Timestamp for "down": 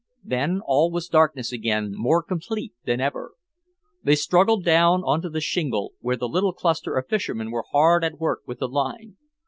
4.65-5.03